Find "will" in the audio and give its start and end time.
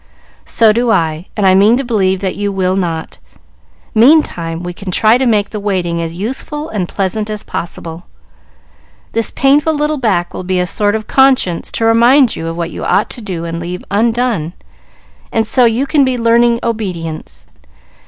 2.51-2.75, 10.33-10.43